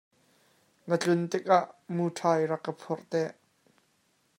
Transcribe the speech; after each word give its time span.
Na 0.87 0.95
tlun 1.01 1.21
tikah 1.31 1.65
muṭhai 1.95 2.41
rak 2.51 2.61
ka 2.65 2.71
phurh 2.81 3.03
te. 3.11 3.23